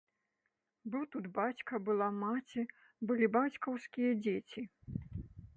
Быў 0.93 1.03
тут 1.15 1.25
бацька, 1.35 1.73
была 1.91 2.09
маці, 2.23 2.61
былі 3.13 3.31
бацькаўскія 3.39 4.11
дзеці. 4.23 4.61